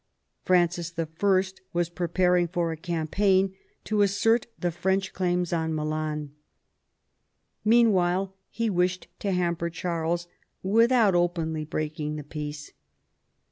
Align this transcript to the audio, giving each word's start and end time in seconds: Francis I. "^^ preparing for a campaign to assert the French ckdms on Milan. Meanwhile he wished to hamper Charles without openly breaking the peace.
Francis 0.45 0.91
I. 0.97 1.03
"^^ 1.03 1.93
preparing 1.93 2.47
for 2.47 2.71
a 2.71 2.75
campaign 2.75 3.53
to 3.83 4.01
assert 4.01 4.47
the 4.57 4.71
French 4.71 5.13
ckdms 5.13 5.55
on 5.55 5.75
Milan. 5.75 6.31
Meanwhile 7.63 8.35
he 8.49 8.67
wished 8.67 9.09
to 9.19 9.31
hamper 9.31 9.69
Charles 9.69 10.27
without 10.63 11.13
openly 11.13 11.65
breaking 11.65 12.15
the 12.15 12.23
peace. 12.23 12.71